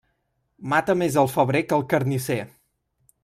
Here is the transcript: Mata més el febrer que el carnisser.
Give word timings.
Mata 0.71 0.95
més 1.01 1.17
el 1.23 1.29
febrer 1.35 1.63
que 1.71 1.79
el 1.81 1.87
carnisser. 1.93 2.39